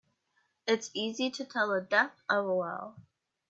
It's 0.65 0.89
easy 0.95 1.29
to 1.29 1.45
tell 1.45 1.67
the 1.71 1.79
depth 1.79 2.23
of 2.27 2.47
a 2.47 2.55
well. 2.55 2.95